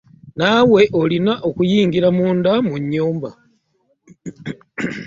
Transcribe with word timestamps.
Naawe 0.37 0.81
olina 1.01 1.33
okuyingira 1.49 2.07
munda 2.17 2.51
mu 2.67 2.75
nyumba. 2.91 3.29